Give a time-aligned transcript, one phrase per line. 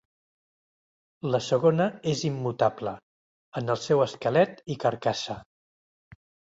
[1.35, 2.95] La segona és immutable,
[3.63, 5.41] en el seu esquelet i carcassa.